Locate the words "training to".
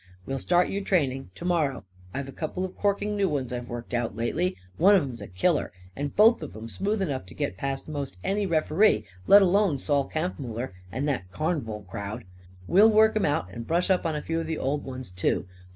0.83-1.45